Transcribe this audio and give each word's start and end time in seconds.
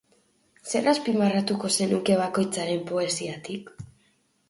Zer 0.71 0.89
azpimarratuko 0.93 1.71
zenuke 1.79 2.19
bakoitzaren 2.25 2.85
poesiatik? 2.91 3.75